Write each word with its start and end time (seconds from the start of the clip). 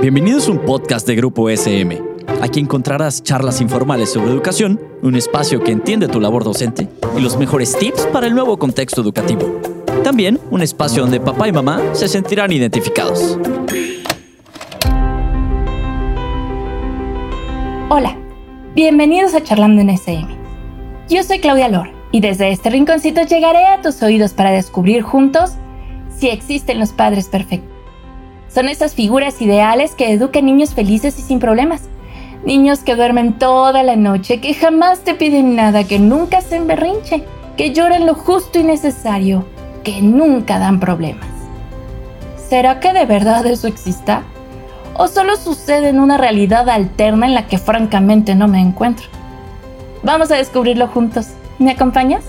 Bienvenidos 0.00 0.48
a 0.48 0.52
un 0.52 0.58
podcast 0.58 1.06
de 1.06 1.14
Grupo 1.14 1.48
SM. 1.48 2.02
Aquí 2.40 2.60
encontrarás 2.60 3.22
charlas 3.22 3.60
informales 3.60 4.12
sobre 4.12 4.30
educación, 4.30 4.80
un 5.02 5.14
espacio 5.14 5.62
que 5.62 5.72
entiende 5.72 6.08
tu 6.08 6.20
labor 6.20 6.44
docente 6.44 6.88
y 7.16 7.20
los 7.20 7.36
mejores 7.36 7.76
tips 7.78 8.06
para 8.06 8.26
el 8.26 8.34
nuevo 8.34 8.58
contexto 8.58 9.00
educativo. 9.00 9.60
También 10.02 10.40
un 10.50 10.62
espacio 10.62 11.02
donde 11.02 11.20
papá 11.20 11.48
y 11.48 11.52
mamá 11.52 11.80
se 11.92 12.08
sentirán 12.08 12.52
identificados. 12.52 13.38
Hola, 17.88 18.16
bienvenidos 18.74 19.34
a 19.34 19.42
Charlando 19.42 19.82
en 19.82 19.90
SM. 19.90 20.28
Yo 21.08 21.22
soy 21.22 21.40
Claudia 21.40 21.68
Lor 21.68 21.90
y 22.10 22.20
desde 22.20 22.50
este 22.50 22.70
rinconcito 22.70 23.22
llegaré 23.22 23.66
a 23.66 23.80
tus 23.82 24.02
oídos 24.02 24.32
para 24.32 24.50
descubrir 24.50 25.02
juntos 25.02 25.52
si 26.16 26.28
existen 26.28 26.78
los 26.78 26.90
padres 26.92 27.28
perfectos. 27.28 27.71
Son 28.54 28.68
esas 28.68 28.94
figuras 28.94 29.40
ideales 29.40 29.94
que 29.94 30.12
educan 30.12 30.44
niños 30.44 30.74
felices 30.74 31.18
y 31.18 31.22
sin 31.22 31.38
problemas. 31.38 31.82
Niños 32.44 32.80
que 32.80 32.96
duermen 32.96 33.38
toda 33.38 33.82
la 33.82 33.96
noche, 33.96 34.40
que 34.40 34.52
jamás 34.52 35.00
te 35.00 35.14
piden 35.14 35.56
nada, 35.56 35.84
que 35.84 35.98
nunca 35.98 36.42
se 36.42 36.60
berrinche, 36.60 37.24
que 37.56 37.72
lloran 37.72 38.04
lo 38.04 38.14
justo 38.14 38.58
y 38.58 38.64
necesario, 38.64 39.46
que 39.84 40.02
nunca 40.02 40.58
dan 40.58 40.80
problemas. 40.80 41.26
¿Será 42.36 42.78
que 42.78 42.92
de 42.92 43.06
verdad 43.06 43.46
eso 43.46 43.68
exista? 43.68 44.22
¿O 44.94 45.08
solo 45.08 45.36
sucede 45.36 45.88
en 45.88 45.98
una 45.98 46.18
realidad 46.18 46.68
alterna 46.68 47.24
en 47.24 47.34
la 47.34 47.46
que 47.46 47.56
francamente 47.56 48.34
no 48.34 48.48
me 48.48 48.60
encuentro? 48.60 49.06
Vamos 50.02 50.30
a 50.30 50.36
descubrirlo 50.36 50.88
juntos. 50.88 51.28
¿Me 51.58 51.70
acompañas? 51.70 52.24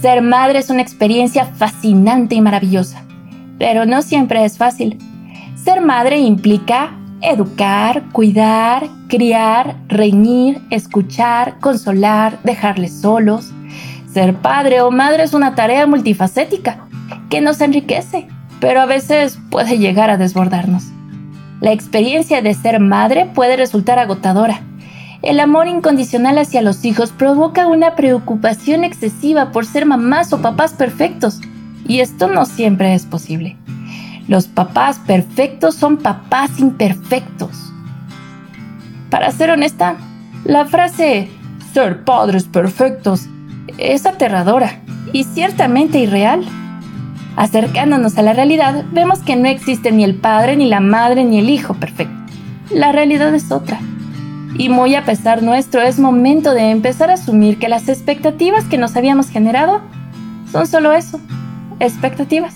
Ser 0.00 0.22
madre 0.22 0.60
es 0.60 0.70
una 0.70 0.82
experiencia 0.82 1.46
fascinante 1.46 2.36
y 2.36 2.40
maravillosa 2.40 3.04
pero 3.62 3.86
no 3.86 4.02
siempre 4.02 4.44
es 4.44 4.58
fácil. 4.58 4.98
Ser 5.54 5.82
madre 5.82 6.18
implica 6.18 6.98
educar, 7.20 8.02
cuidar, 8.10 8.88
criar, 9.06 9.76
reñir, 9.86 10.60
escuchar, 10.70 11.60
consolar, 11.60 12.40
dejarles 12.42 13.00
solos. 13.00 13.52
Ser 14.12 14.34
padre 14.34 14.80
o 14.80 14.90
madre 14.90 15.22
es 15.22 15.32
una 15.32 15.54
tarea 15.54 15.86
multifacética 15.86 16.88
que 17.30 17.40
nos 17.40 17.60
enriquece, 17.60 18.26
pero 18.58 18.80
a 18.80 18.86
veces 18.86 19.38
puede 19.48 19.78
llegar 19.78 20.10
a 20.10 20.16
desbordarnos. 20.16 20.88
La 21.60 21.70
experiencia 21.70 22.42
de 22.42 22.54
ser 22.54 22.80
madre 22.80 23.26
puede 23.32 23.56
resultar 23.56 24.00
agotadora. 24.00 24.60
El 25.22 25.38
amor 25.38 25.68
incondicional 25.68 26.36
hacia 26.38 26.62
los 26.62 26.84
hijos 26.84 27.12
provoca 27.12 27.68
una 27.68 27.94
preocupación 27.94 28.82
excesiva 28.82 29.52
por 29.52 29.66
ser 29.66 29.86
mamás 29.86 30.32
o 30.32 30.42
papás 30.42 30.72
perfectos 30.72 31.40
y 31.86 32.00
esto 32.00 32.28
no 32.28 32.44
siempre 32.44 32.94
es 32.94 33.06
posible. 33.06 33.56
Los 34.28 34.46
papás 34.46 35.00
perfectos 35.00 35.74
son 35.74 35.98
papás 35.98 36.58
imperfectos. 36.58 37.72
Para 39.10 39.30
ser 39.30 39.50
honesta, 39.50 39.96
la 40.44 40.64
frase 40.66 41.28
ser 41.72 42.04
padres 42.04 42.44
perfectos 42.44 43.28
es 43.78 44.06
aterradora 44.06 44.80
y 45.12 45.24
ciertamente 45.24 45.98
irreal. 45.98 46.44
Acercándonos 47.36 48.18
a 48.18 48.22
la 48.22 48.34
realidad, 48.34 48.84
vemos 48.92 49.20
que 49.20 49.36
no 49.36 49.48
existe 49.48 49.90
ni 49.90 50.04
el 50.04 50.14
padre, 50.14 50.56
ni 50.56 50.68
la 50.68 50.80
madre, 50.80 51.24
ni 51.24 51.38
el 51.38 51.48
hijo 51.48 51.74
perfecto. 51.74 52.14
La 52.70 52.92
realidad 52.92 53.34
es 53.34 53.50
otra. 53.50 53.80
Y 54.58 54.68
muy 54.68 54.94
a 54.94 55.04
pesar 55.04 55.42
nuestro, 55.42 55.80
es 55.80 55.98
momento 55.98 56.52
de 56.52 56.70
empezar 56.70 57.10
a 57.10 57.14
asumir 57.14 57.58
que 57.58 57.68
las 57.68 57.88
expectativas 57.88 58.64
que 58.64 58.76
nos 58.76 58.96
habíamos 58.96 59.30
generado 59.30 59.80
son 60.50 60.66
solo 60.66 60.92
eso, 60.92 61.20
expectativas. 61.86 62.54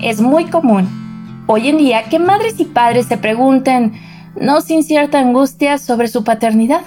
Es 0.00 0.20
muy 0.20 0.44
común 0.46 0.88
hoy 1.46 1.68
en 1.68 1.78
día 1.78 2.04
que 2.04 2.18
madres 2.18 2.58
y 2.60 2.64
padres 2.64 3.06
se 3.06 3.16
pregunten, 3.16 3.92
no 4.40 4.60
sin 4.60 4.82
cierta 4.82 5.18
angustia, 5.18 5.78
sobre 5.78 6.08
su 6.08 6.24
paternidad. 6.24 6.82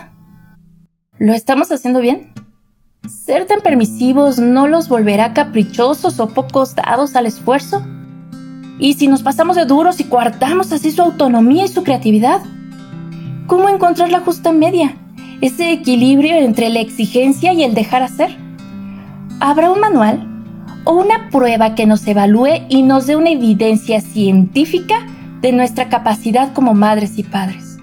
¿Lo 1.17 1.33
estamos 1.33 1.71
haciendo 1.71 1.99
bien? 1.99 2.31
¿Ser 3.07 3.45
tan 3.47 3.61
permisivos 3.61 4.39
no 4.39 4.67
los 4.67 4.89
volverá 4.89 5.33
caprichosos 5.33 6.19
o 6.19 6.29
pocos 6.29 6.75
dados 6.75 7.15
al 7.15 7.25
esfuerzo? 7.25 7.85
¿Y 8.77 8.93
si 8.93 9.07
nos 9.07 9.23
pasamos 9.23 9.55
de 9.55 9.65
duros 9.65 9.99
y 9.99 10.05
coartamos 10.05 10.71
así 10.71 10.91
su 10.91 11.01
autonomía 11.01 11.65
y 11.65 11.69
su 11.69 11.83
creatividad? 11.83 12.41
¿Cómo 13.47 13.67
encontrar 13.67 14.11
la 14.11 14.19
justa 14.19 14.51
media? 14.51 14.95
Ese 15.41 15.71
equilibrio 15.71 16.35
entre 16.35 16.69
la 16.69 16.81
exigencia 16.81 17.53
y 17.53 17.63
el 17.63 17.73
dejar 17.73 18.03
hacer. 18.03 18.37
¿Habrá 19.39 19.71
un 19.71 19.79
manual? 19.79 20.28
O 20.89 20.93
una 20.93 21.29
prueba 21.29 21.75
que 21.75 21.85
nos 21.85 22.07
evalúe 22.07 22.65
y 22.67 22.81
nos 22.81 23.05
dé 23.05 23.15
una 23.15 23.29
evidencia 23.29 24.01
científica 24.01 25.05
de 25.39 25.51
nuestra 25.51 25.87
capacidad 25.87 26.51
como 26.51 26.73
madres 26.73 27.19
y 27.19 27.23
padres. 27.23 27.77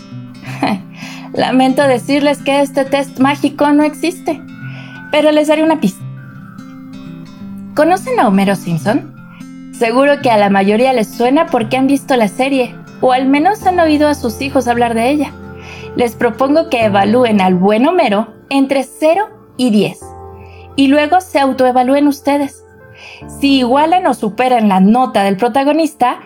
Lamento 1.33 1.87
decirles 1.87 2.39
que 2.39 2.61
este 2.61 2.85
test 2.85 3.21
mágico 3.21 3.71
no 3.71 3.85
existe, 3.85 4.43
pero 5.13 5.31
les 5.31 5.47
daré 5.47 5.63
una 5.63 5.81
pista. 5.81 6.05
¿Conocen 7.77 8.19
a 8.19 8.27
Homero 8.27 8.57
Simpson? 8.57 9.15
Seguro 9.73 10.21
que 10.21 10.33
a 10.33 10.37
la 10.37 10.51
mayoría 10.51 10.93
les 10.93 11.07
suena 11.07 11.47
porque 11.47 11.77
han 11.77 11.87
visto 11.87 12.17
la 12.17 12.27
serie, 12.27 12.75
o 13.01 13.13
al 13.13 13.29
menos 13.29 13.65
han 13.67 13.79
oído 13.79 14.09
a 14.09 14.17
sus 14.17 14.41
hijos 14.43 14.67
hablar 14.67 14.95
de 14.95 15.11
ella. 15.11 15.33
Les 15.95 16.17
propongo 16.17 16.71
que 16.71 16.87
evalúen 16.87 17.41
al 17.41 17.55
buen 17.55 17.87
Homero 17.87 18.35
entre 18.49 18.83
0 18.83 19.29
y 19.57 19.71
10, 19.71 20.01
y 20.75 20.89
luego 20.89 21.21
se 21.21 21.39
autoevalúen 21.39 22.09
ustedes. 22.09 22.66
Si 23.41 23.59
igualan 23.59 24.07
o 24.07 24.15
superan 24.15 24.69
la 24.69 24.81
nota 24.81 25.25
del 25.25 25.37
protagonista, 25.37 26.21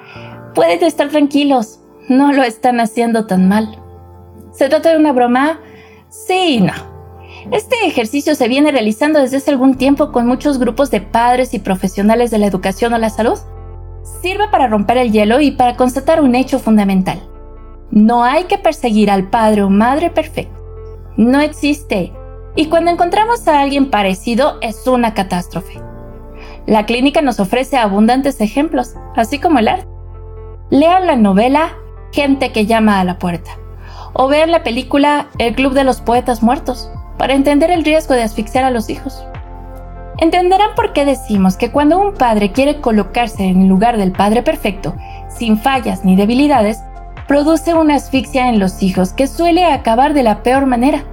pueden 0.55 0.83
estar 0.85 1.09
tranquilos, 1.09 1.81
no 2.09 2.33
lo 2.33 2.43
están 2.43 2.81
haciendo 2.81 3.27
tan 3.27 3.49
mal. 3.49 3.79
¿Se 4.53 4.69
trata 4.69 4.91
de 4.91 4.97
una 4.97 5.13
broma? 5.13 5.61
Sí 6.09 6.61
no. 6.61 6.73
Este 7.53 7.87
ejercicio 7.87 8.35
se 8.35 8.49
viene 8.49 8.71
realizando 8.71 9.21
desde 9.21 9.39
hace 9.39 9.51
algún 9.51 9.77
tiempo 9.77 10.13
con 10.13 10.27
muchos 10.27 10.59
grupos 10.59 10.91
de 10.91 11.01
padres 11.01 11.55
y 11.55 11.59
profesionales 11.59 12.31
de 12.31 12.39
la 12.39 12.47
educación 12.47 12.93
o 12.93 12.99
la 12.99 13.11
salud. 13.11 13.39
Sirve 14.21 14.49
para 14.49 14.69
romper 14.69 14.99
el 14.99 15.13
hielo 15.13 15.41
y 15.41 15.53
para 15.53 15.77
constatar 15.77 16.21
un 16.21 16.35
hecho 16.35 16.59
fundamental. 16.59 17.21
No 17.91 18.25
hay 18.25 18.45
que 18.45 18.59
perseguir 18.59 19.11
al 19.11 19.31
padre 19.31 19.63
o 19.63 19.71
madre 19.71 20.11
perfecto. 20.11 20.61
No 21.17 21.41
existe. 21.41 22.13
Y 22.57 22.67
cuando 22.67 22.91
encontramos 22.91 23.47
a 23.49 23.61
alguien 23.61 23.91
parecido 23.91 24.59
es 24.61 24.87
una 24.87 25.15
catástrofe. 25.15 25.90
La 26.67 26.87
clínica 26.87 27.23
nos 27.23 27.41
ofrece 27.41 27.77
abundantes 27.77 28.41
ejemplos, 28.41 28.95
así 29.17 29.39
como 29.39 29.59
el 29.59 29.69
arte. 29.69 29.87
Lean 30.71 31.07
la 31.07 31.17
novela 31.17 31.71
Gente 32.13 32.51
que 32.51 32.67
llama 32.67 32.99
a 32.99 33.05
la 33.05 33.19
puerta 33.21 33.53
o 34.13 34.29
vean 34.29 34.51
la 34.51 34.63
película 34.63 35.29
El 35.39 35.55
Club 35.55 35.75
de 35.75 35.85
los 35.85 36.01
Poetas 36.01 36.43
Muertos 36.43 36.91
para 37.19 37.35
entender 37.35 37.71
el 37.71 37.85
riesgo 37.85 38.15
de 38.15 38.23
asfixiar 38.23 38.65
a 38.65 38.71
los 38.71 38.91
hijos. 38.91 39.25
Entenderán 40.19 40.75
por 40.75 40.93
qué 40.93 41.05
decimos 41.05 41.57
que 41.57 41.71
cuando 41.71 41.99
un 41.99 42.15
padre 42.15 42.53
quiere 42.53 42.81
colocarse 42.81 43.45
en 43.45 43.63
el 43.63 43.69
lugar 43.69 43.97
del 43.97 44.13
padre 44.13 44.43
perfecto, 44.43 44.95
sin 45.29 45.59
fallas 45.59 46.05
ni 46.05 46.17
debilidades, 46.17 46.83
produce 47.27 47.75
una 47.75 47.95
asfixia 47.95 48.49
en 48.49 48.59
los 48.59 48.83
hijos 48.83 49.13
que 49.13 49.27
suele 49.27 49.65
acabar 49.65 50.13
de 50.13 50.23
la 50.23 50.43
peor 50.43 50.67
manera. 50.67 51.05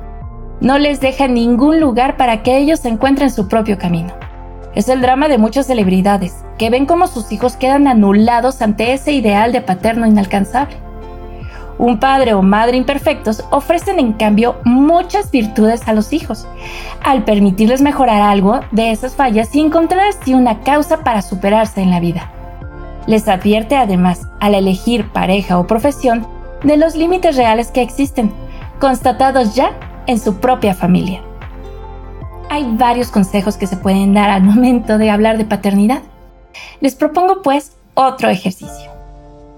No 0.60 0.80
les 0.80 1.00
deja 1.00 1.28
ningún 1.28 1.80
lugar 1.80 2.18
para 2.18 2.42
que 2.42 2.58
ellos 2.58 2.84
encuentren 2.86 3.30
su 3.30 3.48
propio 3.48 3.78
camino. 3.78 4.14
Es 4.78 4.90
el 4.90 5.02
drama 5.02 5.28
de 5.28 5.40
muchas 5.40 5.66
celebridades, 5.66 6.46
que 6.60 6.70
ven 6.70 6.86
cómo 6.86 7.08
sus 7.08 7.32
hijos 7.32 7.56
quedan 7.56 7.88
anulados 7.88 8.62
ante 8.62 8.94
ese 8.94 9.12
ideal 9.12 9.52
de 9.52 9.62
paterno 9.62 10.06
inalcanzable. 10.06 10.76
Un 11.80 12.00
padre 12.00 12.36
o 12.36 12.44
madre 12.44 12.78
imperfectos 12.78 13.44
ofrecen 13.50 13.98
en 13.98 14.14
cambio 14.14 14.58
muchas 14.66 15.32
virtudes 15.32 15.88
a 15.88 15.94
los 15.94 16.14
hijos, 16.14 16.48
al 17.04 17.24
permitirles 17.24 17.82
mejorar 17.82 18.22
algo 18.22 18.60
de 18.70 18.92
esas 18.92 19.16
fallas 19.16 19.56
y 19.56 19.62
encontrar 19.62 20.10
así 20.10 20.36
una 20.36 20.60
causa 20.60 21.00
para 21.00 21.24
superarse 21.24 21.82
en 21.82 21.90
la 21.90 22.00
vida. 22.00 22.32
Les 23.08 23.28
advierte 23.28 23.76
además, 23.78 24.28
al 24.40 24.54
elegir 24.54 25.10
pareja 25.10 25.58
o 25.58 25.66
profesión, 25.66 26.28
de 26.64 26.78
los 26.78 26.96
límites 26.96 27.36
reales 27.36 27.72
que 27.72 27.82
existen, 27.82 28.32
constatados 28.80 29.56
ya 29.56 29.72
en 30.06 30.20
su 30.20 30.36
propia 30.36 30.76
familia 30.76 31.24
hay 32.50 32.66
varios 32.78 33.10
consejos 33.10 33.58
que 33.58 33.68
se 33.68 33.78
pueden 33.78 34.14
dar 34.14 34.30
al 34.30 34.44
momento 34.44 34.98
de 34.98 35.10
hablar 35.10 35.38
de 35.38 35.46
paternidad. 35.46 36.02
Les 36.80 36.96
propongo 36.96 37.42
pues 37.42 37.74
otro 37.94 38.30
ejercicio. 38.30 38.92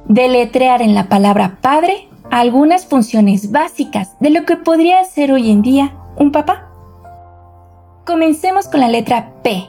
Deletrear 0.06 0.82
en 0.82 0.96
la 0.96 1.08
palabra 1.08 1.58
padre 1.62 2.08
algunas 2.32 2.86
funciones 2.86 3.52
básicas 3.52 4.16
de 4.20 4.30
lo 4.30 4.46
que 4.46 4.56
podría 4.56 5.04
ser 5.04 5.32
hoy 5.32 5.52
en 5.52 5.62
día 5.62 5.94
un 6.18 6.32
papá. 6.32 6.68
Comencemos 8.06 8.68
con 8.68 8.80
la 8.80 8.88
letra 8.88 9.34
P. 9.44 9.68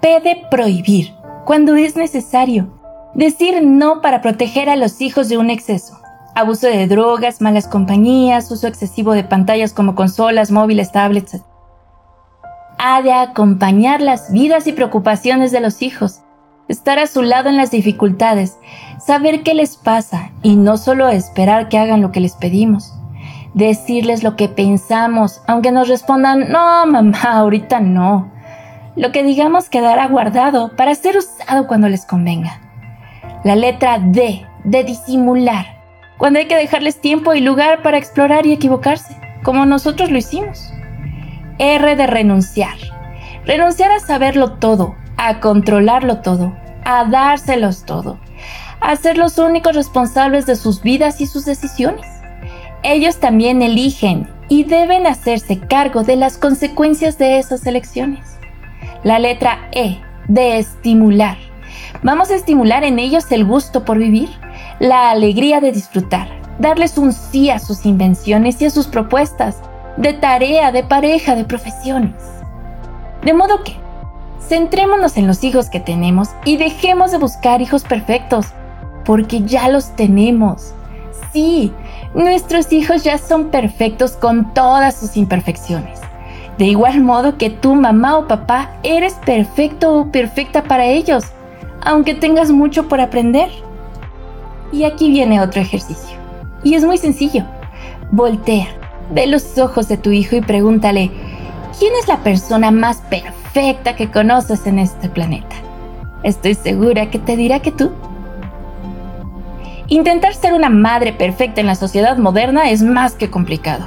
P 0.00 0.20
de 0.20 0.42
prohibir, 0.50 1.12
cuando 1.44 1.76
es 1.76 1.96
necesario. 1.96 2.68
Decir 3.14 3.62
no 3.64 4.00
para 4.00 4.20
proteger 4.20 4.68
a 4.68 4.76
los 4.76 5.00
hijos 5.00 5.28
de 5.28 5.38
un 5.38 5.50
exceso. 5.50 5.98
Abuso 6.34 6.68
de 6.68 6.86
drogas, 6.86 7.40
malas 7.40 7.66
compañías, 7.66 8.50
uso 8.50 8.68
excesivo 8.68 9.12
de 9.12 9.24
pantallas 9.24 9.72
como 9.72 9.94
consolas, 9.94 10.50
móviles, 10.50 10.92
tablets, 10.92 11.40
ha 12.78 13.02
de 13.02 13.12
acompañar 13.12 14.00
las 14.00 14.32
vidas 14.32 14.66
y 14.66 14.72
preocupaciones 14.72 15.52
de 15.52 15.60
los 15.60 15.82
hijos. 15.82 16.22
estar 16.68 16.98
a 16.98 17.06
su 17.06 17.22
lado 17.22 17.48
en 17.48 17.56
las 17.56 17.70
dificultades, 17.70 18.58
saber 19.00 19.42
qué 19.42 19.54
les 19.54 19.78
pasa 19.78 20.32
y 20.42 20.56
no 20.56 20.76
solo 20.76 21.08
esperar 21.08 21.70
que 21.70 21.78
hagan 21.78 22.02
lo 22.02 22.12
que 22.12 22.20
les 22.20 22.34
pedimos. 22.34 22.92
Decirles 23.54 24.22
lo 24.22 24.36
que 24.36 24.50
pensamos, 24.50 25.40
aunque 25.46 25.72
nos 25.72 25.88
respondan, 25.88 26.50
no, 26.52 26.84
mamá, 26.86 27.22
ahorita 27.22 27.80
no. 27.80 28.30
Lo 28.96 29.12
que 29.12 29.22
digamos 29.22 29.70
quedará 29.70 30.08
guardado 30.08 30.76
para 30.76 30.94
ser 30.94 31.16
usado 31.16 31.66
cuando 31.66 31.88
les 31.88 32.04
convenga. 32.04 32.60
La 33.44 33.56
letra 33.56 33.98
D, 33.98 34.46
de 34.64 34.84
disimular, 34.84 35.78
cuando 36.18 36.38
hay 36.38 36.48
que 36.48 36.56
dejarles 36.56 37.00
tiempo 37.00 37.32
y 37.32 37.40
lugar 37.40 37.82
para 37.82 37.96
explorar 37.96 38.44
y 38.44 38.52
equivocarse, 38.52 39.16
como 39.42 39.64
nosotros 39.64 40.10
lo 40.10 40.18
hicimos. 40.18 40.70
R 41.58 41.96
de 41.96 42.06
renunciar. 42.06 42.76
Renunciar 43.44 43.90
a 43.90 44.00
saberlo 44.00 44.52
todo, 44.52 44.94
a 45.16 45.40
controlarlo 45.40 46.18
todo, 46.18 46.56
a 46.84 47.04
dárselos 47.04 47.84
todo, 47.84 48.18
a 48.80 48.94
ser 48.96 49.18
los 49.18 49.38
únicos 49.38 49.74
responsables 49.74 50.46
de 50.46 50.56
sus 50.56 50.82
vidas 50.82 51.20
y 51.20 51.26
sus 51.26 51.44
decisiones. 51.44 52.06
Ellos 52.82 53.18
también 53.18 53.62
eligen 53.62 54.28
y 54.48 54.64
deben 54.64 55.06
hacerse 55.06 55.58
cargo 55.58 56.04
de 56.04 56.16
las 56.16 56.38
consecuencias 56.38 57.18
de 57.18 57.38
esas 57.38 57.66
elecciones. 57.66 58.38
La 59.02 59.18
letra 59.18 59.68
E, 59.72 59.98
de 60.28 60.58
estimular. 60.58 61.36
Vamos 62.02 62.30
a 62.30 62.36
estimular 62.36 62.84
en 62.84 62.98
ellos 62.98 63.30
el 63.32 63.44
gusto 63.44 63.84
por 63.84 63.98
vivir, 63.98 64.28
la 64.78 65.10
alegría 65.10 65.60
de 65.60 65.72
disfrutar, 65.72 66.28
darles 66.58 66.98
un 66.98 67.12
sí 67.12 67.50
a 67.50 67.58
sus 67.58 67.84
invenciones 67.86 68.60
y 68.62 68.66
a 68.66 68.70
sus 68.70 68.86
propuestas, 68.86 69.60
de 69.98 70.12
tarea, 70.12 70.70
de 70.70 70.84
pareja, 70.84 71.34
de 71.34 71.44
profesiones. 71.44 72.14
De 73.24 73.34
modo 73.34 73.64
que, 73.64 73.76
centrémonos 74.40 75.16
en 75.16 75.26
los 75.26 75.42
hijos 75.42 75.68
que 75.68 75.80
tenemos 75.80 76.28
y 76.44 76.56
dejemos 76.56 77.10
de 77.10 77.18
buscar 77.18 77.60
hijos 77.60 77.82
perfectos, 77.82 78.46
porque 79.04 79.42
ya 79.42 79.68
los 79.68 79.94
tenemos. 79.96 80.72
Sí, 81.32 81.72
nuestros 82.14 82.72
hijos 82.72 83.02
ya 83.02 83.18
son 83.18 83.48
perfectos 83.48 84.12
con 84.12 84.54
todas 84.54 84.96
sus 84.96 85.16
imperfecciones. 85.16 86.00
De 86.58 86.66
igual 86.66 87.00
modo 87.00 87.36
que 87.36 87.50
tú, 87.50 87.74
mamá 87.74 88.18
o 88.18 88.28
papá, 88.28 88.70
eres 88.82 89.14
perfecto 89.14 89.94
o 89.94 90.10
perfecta 90.10 90.62
para 90.62 90.86
ellos, 90.86 91.24
aunque 91.82 92.14
tengas 92.14 92.50
mucho 92.50 92.88
por 92.88 93.00
aprender. 93.00 93.48
Y 94.72 94.84
aquí 94.84 95.10
viene 95.10 95.40
otro 95.40 95.60
ejercicio. 95.60 96.16
Y 96.62 96.74
es 96.74 96.84
muy 96.84 96.98
sencillo. 96.98 97.44
Voltea, 98.10 98.66
ve 99.10 99.26
los 99.26 99.58
ojos 99.58 99.88
de 99.88 99.96
tu 99.96 100.10
hijo 100.10 100.36
y 100.36 100.40
pregúntale, 100.40 101.10
¿quién 101.78 101.92
es 102.00 102.08
la 102.08 102.18
persona 102.18 102.70
más 102.70 102.98
perfecta 103.10 103.96
que 103.96 104.10
conoces 104.10 104.66
en 104.66 104.78
este 104.78 105.08
planeta? 105.08 105.56
Estoy 106.22 106.54
segura 106.54 107.10
que 107.10 107.18
te 107.18 107.36
dirá 107.36 107.60
que 107.60 107.72
tú. 107.72 107.92
Intentar 109.88 110.34
ser 110.34 110.52
una 110.52 110.68
madre 110.68 111.12
perfecta 111.12 111.60
en 111.60 111.66
la 111.66 111.74
sociedad 111.74 112.18
moderna 112.18 112.70
es 112.70 112.82
más 112.82 113.14
que 113.14 113.30
complicado. 113.30 113.86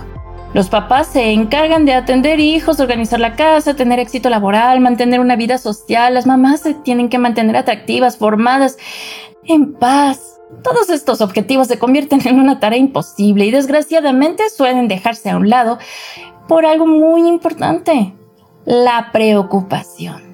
Los 0.53 0.67
papás 0.67 1.07
se 1.07 1.31
encargan 1.31 1.85
de 1.85 1.93
atender 1.93 2.39
hijos, 2.39 2.79
organizar 2.79 3.19
la 3.19 3.35
casa, 3.35 3.75
tener 3.75 3.99
éxito 3.99 4.29
laboral, 4.29 4.81
mantener 4.81 5.19
una 5.19 5.37
vida 5.37 5.57
social. 5.57 6.13
Las 6.13 6.25
mamás 6.25 6.61
se 6.61 6.73
tienen 6.73 7.07
que 7.07 7.19
mantener 7.19 7.55
atractivas, 7.55 8.17
formadas, 8.17 8.77
en 9.45 9.73
paz. 9.73 10.40
Todos 10.63 10.89
estos 10.89 11.21
objetivos 11.21 11.67
se 11.67 11.79
convierten 11.79 12.25
en 12.27 12.39
una 12.39 12.59
tarea 12.59 12.79
imposible 12.79 13.45
y 13.45 13.51
desgraciadamente 13.51 14.49
suelen 14.49 14.87
dejarse 14.87 15.29
a 15.29 15.37
un 15.37 15.49
lado 15.49 15.79
por 16.47 16.65
algo 16.65 16.85
muy 16.85 17.27
importante, 17.27 18.13
la 18.65 19.09
preocupación. 19.11 20.31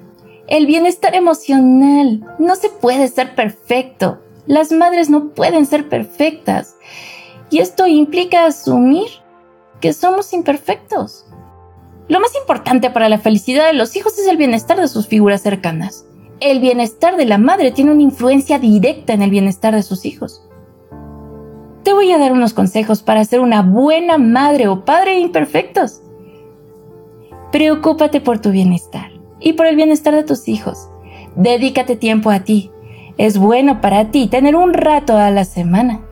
El 0.48 0.66
bienestar 0.66 1.14
emocional 1.14 2.24
no 2.38 2.56
se 2.56 2.70
puede 2.70 3.08
ser 3.08 3.34
perfecto. 3.34 4.18
Las 4.46 4.72
madres 4.72 5.10
no 5.10 5.28
pueden 5.28 5.66
ser 5.66 5.88
perfectas. 5.88 6.76
Y 7.50 7.58
esto 7.58 7.86
implica 7.86 8.46
asumir 8.46 9.08
que 9.80 9.92
somos 9.92 10.32
imperfectos. 10.32 11.26
Lo 12.08 12.20
más 12.20 12.34
importante 12.34 12.90
para 12.90 13.10
la 13.10 13.18
felicidad 13.18 13.66
de 13.66 13.74
los 13.74 13.94
hijos 13.94 14.18
es 14.18 14.26
el 14.26 14.38
bienestar 14.38 14.80
de 14.80 14.88
sus 14.88 15.06
figuras 15.06 15.42
cercanas. 15.42 16.06
El 16.40 16.60
bienestar 16.60 17.16
de 17.16 17.24
la 17.24 17.36
madre 17.36 17.72
tiene 17.72 17.90
una 17.90 18.02
influencia 18.02 18.60
directa 18.60 19.12
en 19.12 19.22
el 19.22 19.30
bienestar 19.30 19.74
de 19.74 19.82
sus 19.82 20.04
hijos. 20.04 20.48
Te 21.82 21.92
voy 21.92 22.12
a 22.12 22.18
dar 22.18 22.30
unos 22.30 22.54
consejos 22.54 23.02
para 23.02 23.24
ser 23.24 23.40
una 23.40 23.62
buena 23.62 24.18
madre 24.18 24.68
o 24.68 24.84
padre 24.84 25.18
imperfectos. 25.18 26.00
Preocúpate 27.50 28.20
por 28.20 28.38
tu 28.38 28.52
bienestar 28.52 29.10
y 29.40 29.54
por 29.54 29.66
el 29.66 29.74
bienestar 29.74 30.14
de 30.14 30.22
tus 30.22 30.46
hijos. 30.46 30.88
Dedícate 31.34 31.96
tiempo 31.96 32.30
a 32.30 32.40
ti. 32.40 32.70
Es 33.16 33.36
bueno 33.36 33.80
para 33.80 34.12
ti 34.12 34.28
tener 34.28 34.54
un 34.54 34.74
rato 34.74 35.16
a 35.16 35.32
la 35.32 35.44
semana. 35.44 36.06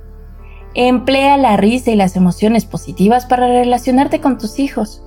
Emplea 0.74 1.36
la 1.36 1.56
risa 1.56 1.92
y 1.92 1.96
las 1.96 2.16
emociones 2.16 2.64
positivas 2.64 3.26
para 3.26 3.46
relacionarte 3.46 4.20
con 4.20 4.38
tus 4.38 4.58
hijos. 4.58 5.04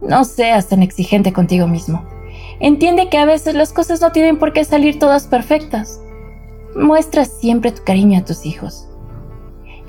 No 0.00 0.24
seas 0.24 0.68
tan 0.68 0.82
exigente 0.82 1.34
contigo 1.34 1.66
mismo. 1.66 2.15
Entiende 2.60 3.08
que 3.08 3.18
a 3.18 3.26
veces 3.26 3.54
las 3.54 3.72
cosas 3.72 4.00
no 4.00 4.12
tienen 4.12 4.38
por 4.38 4.52
qué 4.52 4.64
salir 4.64 4.98
todas 4.98 5.26
perfectas. 5.26 6.00
Muestra 6.74 7.24
siempre 7.24 7.72
tu 7.72 7.82
cariño 7.84 8.18
a 8.18 8.24
tus 8.24 8.46
hijos. 8.46 8.88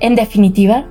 En 0.00 0.14
definitiva, 0.14 0.86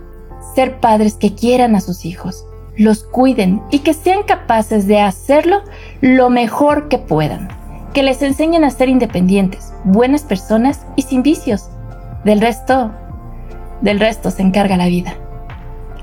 ser 0.56 0.80
padres 0.80 1.16
que 1.16 1.36
quieran 1.36 1.76
a 1.76 1.82
sus 1.82 2.06
hijos, 2.06 2.46
los 2.76 3.04
cuiden 3.04 3.62
y 3.72 3.80
que 3.80 3.94
sean 3.94 4.24
capaces 4.24 4.88
de 4.88 5.00
hacerlo 5.00 5.62
lo 6.02 6.30
mejor 6.30 6.88
que 6.88 6.98
puedan. 6.98 7.50
Que 7.94 8.04
les 8.04 8.22
enseñen 8.22 8.64
a 8.64 8.70
ser 8.70 8.90
independientes, 8.90 9.74
buenas 9.84 10.24
personas 10.24 10.86
y 10.96 11.04
sin 11.04 11.24
vicios. 11.24 11.70
Del 12.24 12.42
resto, 12.42 12.92
del 13.82 14.00
resto 14.00 14.32
se 14.32 14.42
encarga 14.42 14.78
la 14.78 14.88
vida. 14.88 15.16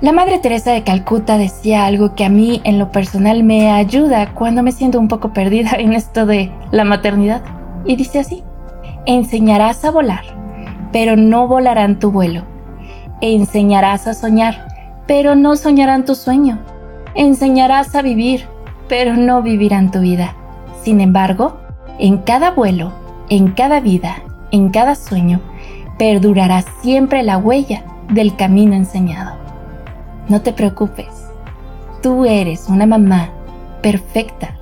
La 0.01 0.13
Madre 0.13 0.39
Teresa 0.39 0.73
de 0.73 0.83
Calcuta 0.83 1.39
decía 1.39 1.87
algo 1.87 2.15
que 2.15 2.25
a 2.25 2.29
mí 2.29 2.61
en 2.65 2.79
lo 2.79 2.91
personal 2.91 3.45
me 3.45 3.71
ayuda 3.71 4.35
cuando 4.35 4.63
me 4.63 4.73
siento 4.73 4.99
un 4.99 5.09
poco 5.09 5.33
perdida 5.33 5.71
en 5.79 5.93
esto 5.93 6.27
de 6.27 6.51
la 6.73 6.85
maternidad. 6.85 7.43
Y 7.87 7.97
dice 7.97 8.19
así, 8.19 8.43
enseñarás 9.07 9.85
a 9.85 9.93
volar, 9.93 10.25
pero 10.93 11.17
no 11.17 11.47
volarán 11.47 12.01
tu 12.01 12.11
vuelo. 12.11 12.43
Enseñarás 13.21 14.09
a 14.09 14.15
soñar, 14.15 14.67
pero 15.07 15.37
no 15.37 15.55
soñarán 15.55 16.05
tu 16.05 16.17
sueño. 16.17 16.59
Enseñarás 17.15 17.95
a 17.95 18.03
vivir, 18.03 18.47
pero 18.89 19.17
no 19.17 19.43
vivirán 19.43 19.93
tu 19.93 20.01
vida. 20.01 20.35
Sin 20.83 21.01
embargo, 21.01 21.57
en 21.99 22.19
cada 22.19 22.51
vuelo, 22.51 22.93
en 23.29 23.53
cada 23.53 23.81
vida, 23.81 24.17
en 24.51 24.71
cada 24.71 24.97
sueño, 24.97 25.41
perdurará 25.99 26.63
siempre 26.83 27.23
la 27.23 27.39
huella 27.39 27.85
del 28.11 28.35
camino 28.35 28.75
enseñado. 28.75 29.44
No 30.29 30.41
te 30.41 30.55
preocupes. 30.55 31.07
Tú 32.03 32.25
eres 32.25 32.69
una 32.69 32.87
mamá 32.87 33.31
perfecta. 33.83 34.57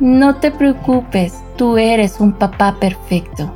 No 0.00 0.36
te 0.36 0.50
preocupes, 0.50 1.34
tú 1.56 1.78
eres 1.78 2.18
un 2.18 2.32
papá 2.32 2.76
perfecto. 2.80 3.52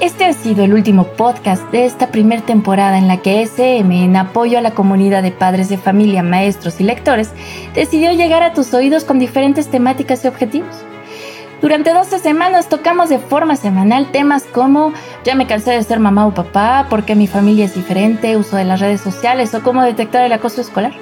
Este 0.00 0.24
ha 0.24 0.32
sido 0.32 0.64
el 0.64 0.72
último 0.72 1.04
podcast 1.04 1.62
de 1.72 1.84
esta 1.84 2.10
primera 2.10 2.40
temporada 2.40 2.96
en 2.96 3.06
la 3.06 3.18
que 3.18 3.42
SM, 3.42 4.02
en 4.02 4.16
apoyo 4.16 4.56
a 4.56 4.62
la 4.62 4.70
comunidad 4.70 5.22
de 5.22 5.30
padres 5.30 5.68
de 5.68 5.76
familia, 5.76 6.22
maestros 6.22 6.80
y 6.80 6.84
lectores, 6.84 7.32
decidió 7.74 8.12
llegar 8.12 8.42
a 8.42 8.54
tus 8.54 8.72
oídos 8.72 9.04
con 9.04 9.18
diferentes 9.18 9.68
temáticas 9.68 10.24
y 10.24 10.28
objetivos. 10.28 10.74
Durante 11.60 11.92
12 11.92 12.18
semanas 12.20 12.70
tocamos 12.70 13.10
de 13.10 13.18
forma 13.18 13.54
semanal 13.54 14.10
temas 14.10 14.44
como 14.44 14.94
ya 15.24 15.34
me 15.34 15.46
cansé 15.46 15.72
de 15.72 15.82
ser 15.82 16.00
mamá 16.00 16.26
o 16.26 16.34
papá, 16.34 16.86
por 16.88 17.04
qué 17.04 17.14
mi 17.14 17.26
familia 17.26 17.64
es 17.64 17.74
diferente, 17.74 18.36
uso 18.36 18.56
de 18.56 18.64
las 18.64 18.80
redes 18.80 19.00
sociales 19.00 19.54
o 19.54 19.62
cómo 19.62 19.82
detectar 19.82 20.24
el 20.24 20.32
acoso 20.32 20.60
escolar. 20.60 20.92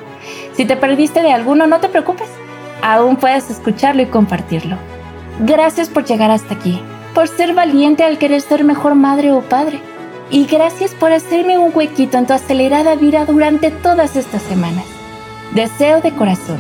Si 0.55 0.65
te 0.65 0.77
perdiste 0.77 1.23
de 1.23 1.33
alguno, 1.33 1.67
no 1.67 1.81
te 1.81 1.89
preocupes, 1.89 2.29
aún 2.83 3.17
puedes 3.17 3.51
escucharlo 3.51 4.03
y 4.03 4.07
compartirlo. 4.07 4.77
Gracias 5.41 5.89
por 5.89 6.05
llegar 6.05 6.31
hasta 6.31 6.55
aquí, 6.55 6.81
por 7.15 7.29
ser 7.29 7.55
valiente 7.55 8.05
al 8.05 8.19
querer 8.19 8.41
ser 8.41 8.65
mejor 8.65 8.95
madre 8.95 9.33
o 9.33 9.41
padre. 9.41 9.81
Y 10.31 10.45
gracias 10.45 10.91
por 10.95 11.13
hacerme 11.13 11.57
un 11.57 11.73
huequito 11.75 12.19
en 12.19 12.27
tu 12.27 12.35
acelerada 12.35 12.97
vida 12.97 13.25
durante 13.25 13.71
todas 13.71 14.15
estas 14.17 14.43
semanas. 14.43 14.85
Deseo 15.55 16.03
de 16.03 16.11
corazón 16.13 16.59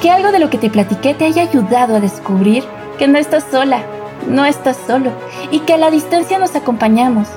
que 0.00 0.10
algo 0.10 0.30
de 0.30 0.38
lo 0.38 0.50
que 0.50 0.58
te 0.58 0.70
platiqué 0.70 1.14
te 1.14 1.24
haya 1.24 1.42
ayudado 1.42 1.96
a 1.96 2.00
descubrir 2.00 2.62
que 2.98 3.08
no 3.08 3.18
estás 3.18 3.44
sola, 3.50 3.82
no 4.26 4.44
estás 4.44 4.76
solo 4.86 5.12
y 5.50 5.60
que 5.60 5.74
a 5.74 5.78
la 5.78 5.90
distancia 5.90 6.38
nos 6.38 6.54
acompañamos, 6.56 7.28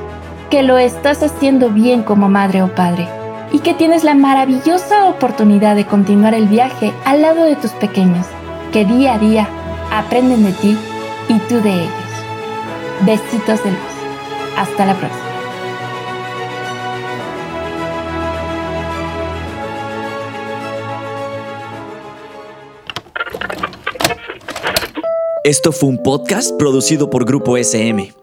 que 0.49 0.63
lo 0.63 0.77
estás 0.77 1.23
haciendo 1.23 1.69
bien 1.69 2.03
como 2.03 2.29
madre 2.29 2.63
o 2.63 2.73
padre 2.73 3.07
y 3.51 3.59
que 3.59 3.73
tienes 3.73 4.03
la 4.03 4.15
maravillosa 4.15 5.05
oportunidad 5.05 5.75
de 5.75 5.85
continuar 5.85 6.33
el 6.33 6.47
viaje 6.47 6.93
al 7.05 7.21
lado 7.21 7.43
de 7.43 7.55
tus 7.55 7.71
pequeños, 7.71 8.25
que 8.71 8.85
día 8.85 9.15
a 9.15 9.19
día 9.19 9.47
aprenden 9.91 10.43
de 10.45 10.53
ti 10.53 10.77
y 11.27 11.39
tú 11.47 11.61
de 11.61 11.83
ellos. 11.83 11.93
Besitos 13.01 13.63
de 13.63 13.71
luz. 13.71 13.79
Hasta 14.57 14.85
la 14.85 14.93
próxima. 14.93 15.30
Esto 25.43 25.71
fue 25.71 25.89
un 25.89 25.97
podcast 25.97 26.51
producido 26.59 27.09
por 27.09 27.25
Grupo 27.25 27.57
SM. 27.57 28.13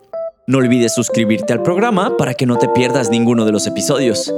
No 0.47 0.59
olvides 0.59 0.95
suscribirte 0.95 1.53
al 1.53 1.65
programa 1.65 2.17
para 2.17 2.35
que 2.35 2.47
no 2.47 2.59
te 2.59 2.69
pierdas 2.69 3.11
ninguno 3.11 3.45
de 3.45 3.51
los 3.51 3.67
episodios. 3.67 4.33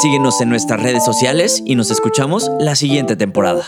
Síguenos 0.00 0.40
en 0.40 0.48
nuestras 0.48 0.82
redes 0.82 1.04
sociales 1.04 1.62
y 1.66 1.74
nos 1.74 1.90
escuchamos 1.90 2.50
la 2.58 2.76
siguiente 2.76 3.16
temporada. 3.16 3.66